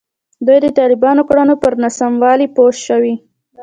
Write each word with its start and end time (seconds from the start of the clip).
دوی 0.45 0.57
د 0.63 0.67
طالبانو 0.79 1.21
کړنو 1.29 1.53
پر 1.61 1.73
ناسموالي 1.83 2.47
پوه 2.55 2.71
شوي. 2.87 3.15